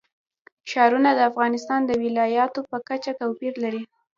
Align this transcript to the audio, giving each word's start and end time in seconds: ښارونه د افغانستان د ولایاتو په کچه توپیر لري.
ښارونه 0.71 1.09
د 1.13 1.19
افغانستان 1.31 1.81
د 1.85 1.91
ولایاتو 2.03 2.59
په 2.69 2.77
کچه 2.87 3.11
توپیر 3.21 3.53
لري. 3.63 3.83